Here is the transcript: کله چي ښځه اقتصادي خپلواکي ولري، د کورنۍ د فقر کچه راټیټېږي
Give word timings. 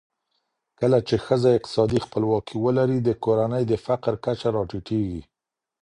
کله 0.79 0.97
چي 1.07 1.15
ښځه 1.25 1.49
اقتصادي 1.57 1.99
خپلواکي 2.05 2.55
ولري، 2.65 2.99
د 3.03 3.09
کورنۍ 3.23 3.63
د 3.67 3.73
فقر 3.85 4.13
کچه 4.25 4.47
راټیټېږي 4.55 5.21